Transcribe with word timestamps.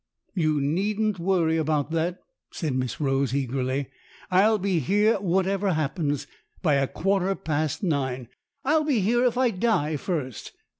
"You 0.33 0.59
needn't 0.59 1.19
worry 1.19 1.57
about 1.57 1.91
that," 1.91 2.23
said 2.51 2.73
Miss 2.73 2.99
Rose, 2.99 3.35
eagerly." 3.35 3.89
I'll 4.31 4.57
be 4.57 4.79
here, 4.79 5.17
whatever 5.19 5.73
happens, 5.73 6.25
by 6.63 6.73
a 6.73 6.87
quarter 6.87 7.35
past 7.35 7.83
nine. 7.83 8.27
I'll 8.65 8.83
be 8.83 9.01
here 9.01 9.23
if 9.23 9.37
I 9.37 9.51
die 9.51 9.97
first 9.97 10.53